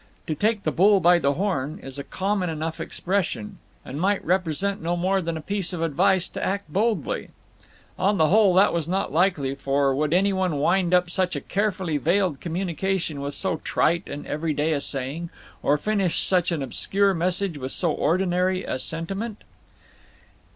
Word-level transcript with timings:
To 0.25 0.33
take 0.33 0.63
the 0.63 0.71
bull 0.71 0.99
by 0.99 1.19
the 1.19 1.33
horn, 1.33 1.77
is 1.83 1.99
a 1.99 2.03
common 2.03 2.49
enough 2.49 2.79
expression, 2.79 3.59
and 3.85 4.01
might 4.01 4.25
represent 4.25 4.81
no 4.81 4.97
more 4.97 5.21
than 5.21 5.37
a 5.37 5.41
piece 5.41 5.73
of 5.73 5.83
advice 5.83 6.27
to 6.29 6.43
act 6.43 6.73
boldly; 6.73 7.29
on 7.99 8.17
the 8.17 8.29
whole 8.29 8.55
that 8.55 8.73
was 8.73 8.87
not 8.87 9.13
likely, 9.13 9.53
for 9.53 9.93
would 9.93 10.11
anyone 10.11 10.57
wind 10.57 10.91
up 10.91 11.11
such 11.11 11.35
a 11.35 11.39
carefully 11.39 11.97
veiled 11.97 12.41
communication 12.41 13.21
with 13.21 13.35
so 13.35 13.57
trite 13.57 14.07
and 14.09 14.25
everyday 14.25 14.73
a 14.73 14.81
saying, 14.81 15.29
or 15.61 15.77
finish 15.77 16.19
such 16.21 16.51
an 16.51 16.63
obscure 16.63 17.13
message 17.13 17.59
with 17.59 17.71
so 17.71 17.91
ordinary 17.91 18.63
a 18.63 18.79
sentiment? 18.79 19.43